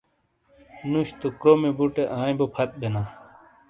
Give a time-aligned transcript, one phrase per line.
[0.91, 3.03] نُش تو کرومی بُٹے آئیں بو پھت بینا۔